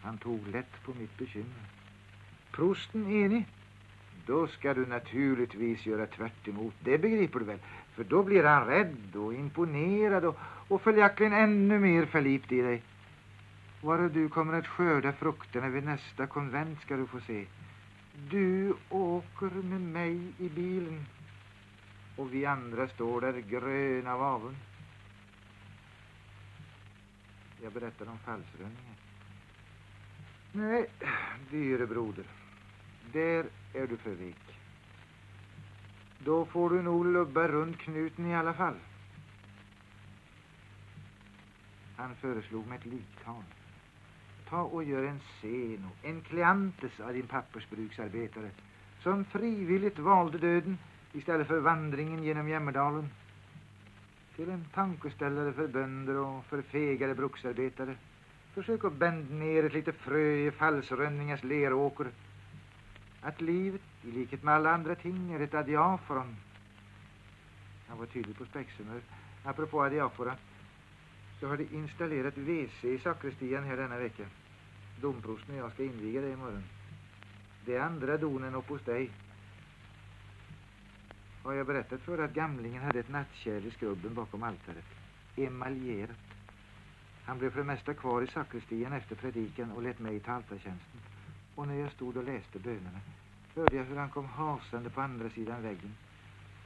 [0.02, 1.64] Han tog lätt på mitt bekymmer.
[2.50, 3.46] Prosten enig?
[4.26, 6.74] Då ska du naturligtvis göra tvärt emot.
[6.80, 7.58] Det begriper du väl?
[7.94, 12.82] För då blir han rädd och imponerad och, och följaktligen ännu mer förlipt i dig.
[13.84, 17.46] Vare du kommer att skörda frukterna vid nästa konvent ska du få se.
[18.30, 21.06] Du åker med mig i bilen
[22.16, 24.56] och vi andra står där gröna av avund.
[27.62, 28.94] Jag berättar om falsrönningen.
[30.52, 30.86] Nej,
[31.50, 32.24] dyre broder,
[33.12, 34.60] där är du för vek.
[36.18, 38.76] Då får du nog lubba runt knuten i alla fall.
[41.96, 43.44] Han föreslog mig ett liktal.
[44.48, 48.50] Ta och gör en Seno, en Kleantes av din pappersbruksarbetare
[49.02, 50.78] som frivilligt valde döden
[51.12, 53.08] istället för vandringen genom Jämmerdalen.
[54.36, 57.96] Till en tankeställare för bönder och för fegare bruksarbetare.
[58.54, 62.06] Försök att bända ner ett litet frö i falsrönningars leråker.
[63.20, 66.36] Att livet, i likhet med alla andra ting, är ett adiaforon.
[67.88, 69.00] Han var tydlig på spexhumör.
[69.44, 70.34] Apropå adiafora
[71.44, 74.26] så har de installerat WC i sakristian här denna vecka.
[75.00, 76.64] Domprosten och jag ska inviga det imorgon.
[77.64, 79.10] Det är andra donen upp hos dig.
[81.42, 84.84] Har jag berättat för att gamlingen hade ett nattkärl i skrubben bakom altaret?
[85.36, 86.16] Emaljerat.
[87.24, 91.00] Han blev för det mesta kvar i sakristian efter predikan och lät mig ta altartjänsten.
[91.54, 93.00] Och när jag stod och läste bönerna
[93.54, 95.94] hörde jag hur han kom hasande på andra sidan väggen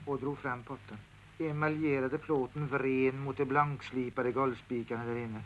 [0.07, 0.99] och drog fram potten.
[1.39, 5.43] Emaljerade plåten vren mot de blankslipade golvspikarna där inne.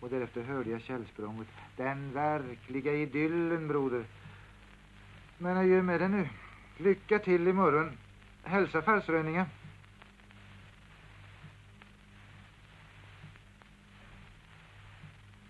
[0.00, 1.48] Och därefter hörde jag källsprånget.
[1.76, 4.04] Den verkliga idyllen, broder.
[5.38, 6.28] Men adjö med det nu.
[6.76, 7.98] Lycka till imorgon.
[8.42, 9.46] Hälsa Falsrönninga.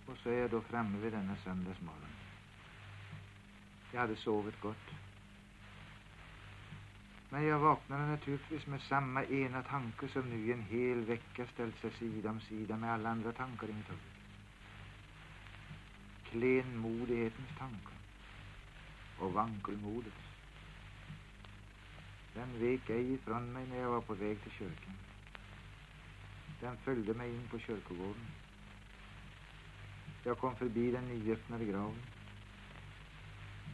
[0.06, 2.00] Och så är jag då framme vid denna söndagsmorgon.
[3.92, 5.03] Jag hade sovit gott.
[7.34, 11.78] Men jag vaknade naturligtvis med samma ena tanke som nu i en hel vecka ställt
[11.80, 14.00] sig sida om sida med alla andra tankar i mitt huvud.
[16.24, 17.92] Klenmodighetens tanke
[19.18, 20.24] och vankelmodets.
[22.34, 24.94] Den vek ej ifrån mig när jag var på väg till kyrkan.
[26.60, 28.26] Den följde mig in på kyrkogården.
[30.24, 32.02] Jag kom förbi den nyöppnade graven.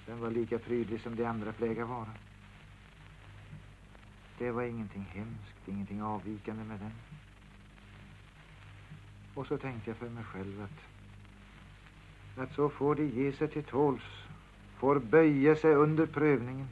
[0.06, 2.10] Den var lika prydlig som de andra plägar vara.
[4.40, 6.92] Det var ingenting hemskt, ingenting avvikande med den.
[9.34, 10.80] Och så tänkte jag för mig själv att,
[12.42, 14.02] att så får de ge sig till tåls,
[14.78, 16.68] får böja sig under prövningen,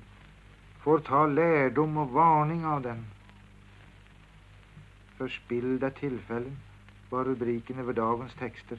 [0.79, 3.07] får ta lärdom och varning av den.
[5.17, 6.57] Förspillda tillfällen
[7.11, 8.79] var rubriken över dagens texter.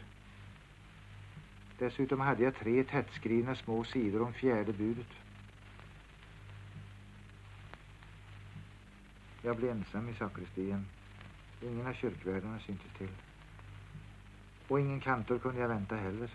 [1.78, 5.10] Dessutom hade jag tre tättskrivna små sidor om fjärde budet.
[9.42, 10.86] Jag blev ensam i sakristian.
[11.62, 13.10] Ingen av kyrkvärdarna syntes till.
[14.68, 16.30] Och ingen kantor kunde jag vänta heller.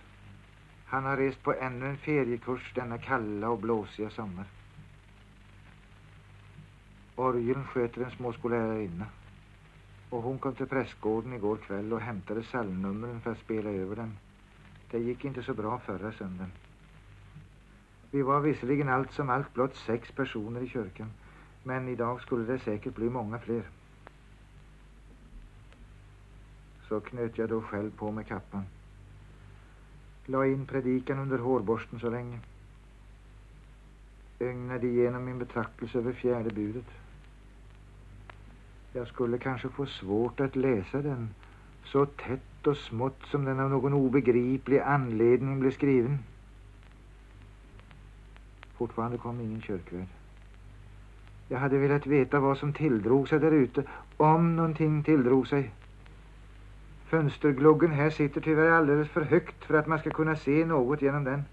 [0.85, 4.45] Han har rest på ännu en feriekurs denna kalla och blåsiga sommar.
[7.17, 9.07] Orgeln sköter en småskollärarinna.
[10.11, 14.17] Och hon kom till prästgården igår kväll och hämtade psalmnumren för att spela över dem.
[14.91, 16.53] Det gick inte så bra förra söndagen.
[18.11, 21.11] Vi var visserligen allt som allt blott sex personer i kyrkan.
[21.67, 23.63] Men idag skulle det säkert bli många fler.
[26.89, 28.65] Så knöt jag då själv på mig kappan.
[30.27, 32.39] La in predikan under hårborsten så länge.
[34.39, 36.87] Ögnade igenom min betraktelse över fjärde budet.
[38.93, 41.35] Jag skulle kanske få svårt att läsa den
[41.85, 46.19] så tätt och smått som den av någon obegriplig anledning blev skriven.
[48.77, 50.07] Fortfarande kom ingen kyrkvärd.
[51.55, 53.83] Jag hade velat veta vad som tilldrog sig där ute,
[54.17, 55.71] om någonting tilldrog sig.
[57.07, 61.25] Fönstergluggen här sitter tyvärr alldeles för högt för att man ska kunna se något genom
[61.25, 61.45] den.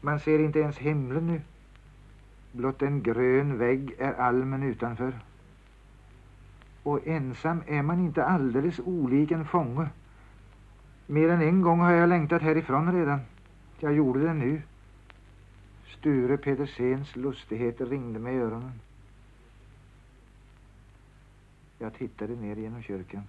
[0.00, 1.40] Man ser inte ens himlen nu.
[2.52, 5.12] Blott en grön vägg är almen utanför.
[6.82, 9.88] Och ensam är man inte alldeles olik en fånge.
[11.06, 13.20] Mer än en gång har jag längtat härifrån redan.
[13.78, 14.62] Jag gjorde det nu.
[15.86, 18.72] Sture Pedersens lustigheter ringde mig i öronen.
[21.82, 23.22] Jag tittade ner genom kyrkan.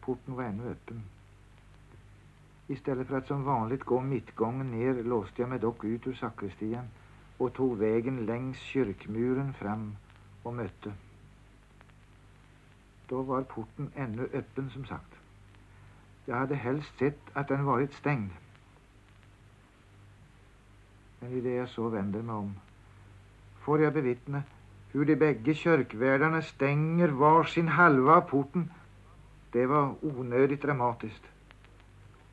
[0.00, 1.02] Porten var ännu öppen.
[2.66, 6.88] Istället för att som vanligt gå mittgången ner låste jag mig dock ut ur sakristian
[7.36, 9.96] och tog vägen längs kyrkmuren fram
[10.42, 10.92] och mötte.
[13.06, 15.14] Då var porten ännu öppen som sagt.
[16.24, 18.30] Jag hade helst sett att den varit stängd.
[21.20, 22.54] Men i det jag så vänder mig om
[23.64, 24.42] får jag bevittna
[24.96, 28.70] hur de bägge kyrkvärdarna stänger var sin halva av porten.
[29.52, 31.22] Det var onödigt dramatiskt.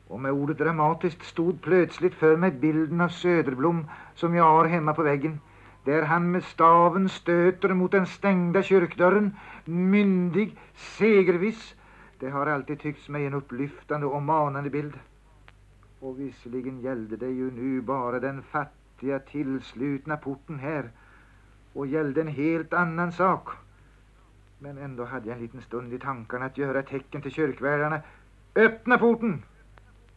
[0.07, 3.86] Och med ordet dramatiskt stod plötsligt för mig bilden av Söderblom
[4.16, 5.39] som jag har hemma på väggen.
[5.84, 9.36] Där han med staven stöter mot den stängda kyrkdörren,
[9.66, 11.76] myndig, segerviss.
[12.20, 14.93] Det har alltid tyckts mig en upplyftande och manande bild.
[15.99, 20.89] Och visserligen gällde det ju nu bara den fattiga tillslutna porten här
[21.74, 23.49] och gällde en helt annan sak.
[24.59, 28.01] Men ändå hade jag en liten stund i tankarna att göra tecken till kyrkvärdarna.
[28.55, 29.43] Öppna porten!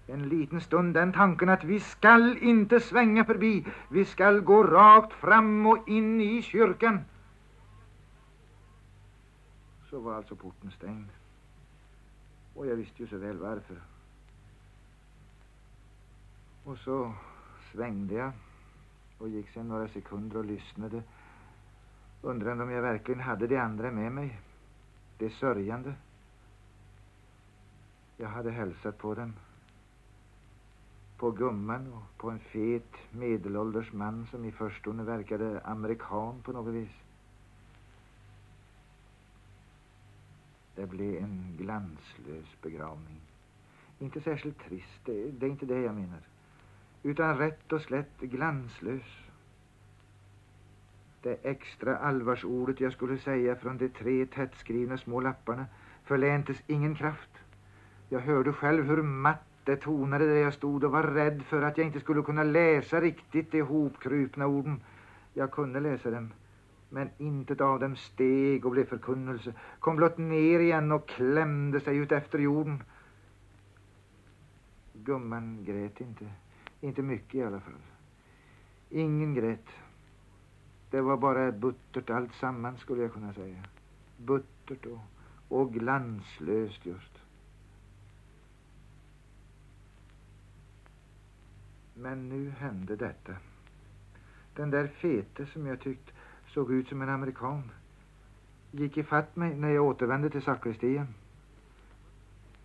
[0.07, 3.67] En liten stund den tanken att vi skall inte svänga förbi.
[3.89, 7.01] Vi skall gå rakt fram och in i kyrkan.
[9.91, 11.09] Så var alltså porten stängd.
[12.55, 13.77] Och jag visste ju så väl varför.
[16.65, 17.13] Och så
[17.73, 18.33] svängde jag
[19.19, 21.03] och gick sen några sekunder och lyssnade.
[22.23, 24.41] Undrande om jag verkligen hade de andra med mig.
[25.19, 25.95] De sörjande.
[28.17, 29.33] Jag hade hälsat på dem.
[31.17, 36.75] På gumman och på en fet medelålders man som i förstone verkade amerikan på något
[36.75, 36.91] vis.
[40.75, 43.21] Det blev en glanslös begravning.
[43.99, 46.21] Inte särskilt trist, det, det är inte det jag menar.
[47.03, 49.26] Utan rätt och slätt glanslös.
[51.27, 55.67] Det extra allvarsordet jag skulle säga från de tre tättskrivna små lapparna
[56.05, 57.31] förläntes ingen kraft.
[58.09, 61.79] Jag hörde själv hur matt det tonade där jag stod och var rädd för att
[61.79, 64.81] jag inte skulle kunna läsa riktigt de hopkrupna orden.
[65.35, 66.33] Jag kunde läsa dem,
[66.91, 71.97] men intet av dem steg och blev förkunnelse, kom blott ner igen och klämde sig
[71.97, 72.83] ut efter jorden.
[74.93, 76.27] Gumman grät inte,
[76.81, 77.83] inte mycket i alla fall.
[78.91, 79.67] Ingen grät.
[80.91, 83.63] Det var bara buttert allt samman skulle jag kunna säga.
[84.17, 85.01] Buttert och,
[85.49, 87.19] och glanslöst just.
[91.95, 93.33] Men nu hände detta.
[94.55, 96.13] Den där fete som jag tyckte
[96.47, 97.71] såg ut som en amerikan
[98.71, 101.15] gick ifatt mig när jag återvände till sakristian.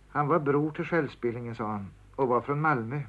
[0.08, 3.02] Han var bror till självspelningen, sa han, och var från Malmö.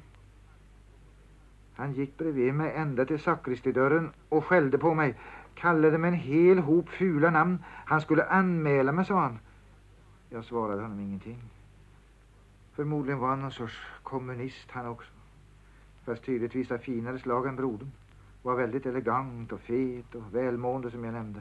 [1.74, 5.14] Han gick bredvid mig ända till sakristidörren och skällde på mig.
[5.54, 7.58] Kallade mig en hel hop fula namn.
[7.86, 9.38] Han skulle anmäla mig, sa han.
[10.30, 11.38] Jag svarade honom ingenting.
[12.72, 15.10] Förmodligen var han någon sorts kommunist han också
[16.04, 17.92] fast tydligtvis av finare slag än brodern.
[18.42, 21.40] Var väldigt elegant och fet och välmående som jag nämnde.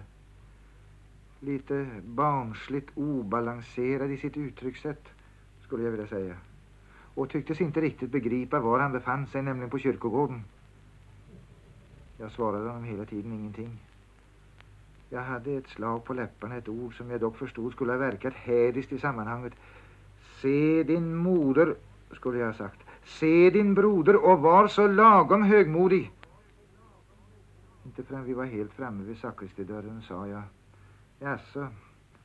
[1.39, 5.09] Lite barnsligt obalanserad i sitt uttryckssätt,
[5.61, 6.35] skulle jag vilja säga.
[7.15, 10.43] Och tycktes inte riktigt begripa var han befann sig, nämligen på kyrkogården.
[12.17, 13.79] Jag svarade honom hela tiden ingenting.
[15.09, 18.33] Jag hade ett slag på läpparna, ett ord som jag dock förstod skulle ha verkat
[18.33, 19.53] hädiskt i sammanhanget.
[20.41, 21.75] Se din moder,
[22.11, 22.79] skulle jag ha sagt.
[23.03, 26.11] Se din broder och var så lagom högmodig.
[27.85, 30.43] Inte förrän vi var helt framme vid sakristidörren sa jag.
[31.19, 31.67] Jaså,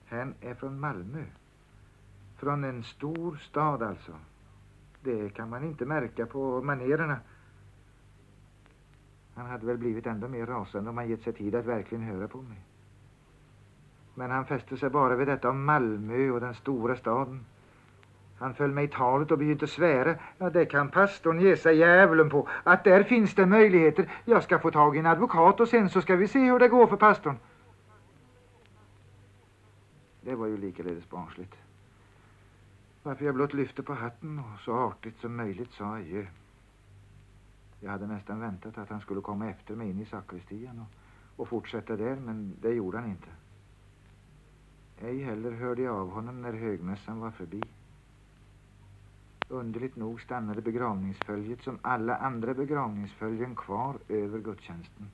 [0.09, 1.24] han är från Malmö.
[2.36, 4.12] Från en stor stad alltså.
[5.09, 7.17] Det kan man inte märka på manerna.
[9.35, 12.29] Han hade väl blivit ändå mer rasande om han gett sig tid att verkligen höra
[12.29, 12.59] på mig.
[14.15, 17.45] Men han fäste sig bara vid detta om Malmö och den stora staden.
[18.39, 20.15] Han föll mig i talet och begynte svära.
[20.39, 22.49] Ja, det kan pastorn ge sig djävulen på.
[22.65, 24.13] Att där finns det möjligheter.
[24.25, 26.69] Jag ska få tag i en advokat och sen så ska vi se hur det
[26.69, 27.37] går för pastorn.
[30.21, 31.68] Det var ju likaledes barnsligt.
[33.09, 36.27] Varför jag blott lyfte på hatten och så artigt som möjligt sa adjö.
[37.81, 40.87] Jag hade nästan väntat att han skulle komma efter mig in i sakristian och,
[41.41, 43.29] och fortsätta där, men det gjorde han inte.
[45.01, 47.63] Ej heller hörde jag av honom när högmässan var förbi.
[49.49, 55.11] Underligt nog stannade begravningsföljet som alla andra begravningsföljen kvar över gudstjänsten.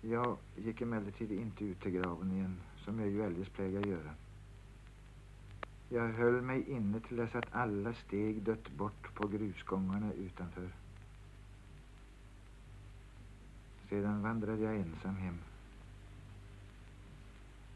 [0.00, 4.10] Jag gick emellertid inte ut till graven igen, som jag ju eljest plägar göra.
[5.88, 10.68] Jag höll mig inne till dess att alla steg dött bort på grusgångarna utanför.
[13.88, 15.38] Sedan vandrade jag ensam hem.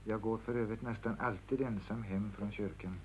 [0.04, 2.96] Jag går för övrigt nästan alltid ensam hem från kyrkan.